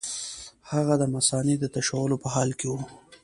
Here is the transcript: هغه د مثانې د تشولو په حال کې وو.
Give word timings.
هغه 0.71 0.93
د 1.01 1.03
مثانې 1.15 1.55
د 1.59 1.65
تشولو 1.75 2.15
په 2.23 2.27
حال 2.33 2.49
کې 2.59 2.67
وو. 2.71 2.79